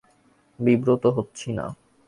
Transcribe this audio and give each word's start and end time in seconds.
বিব্রত 0.59 1.03
হচ্ছি 1.17 1.49
না। 1.53 1.65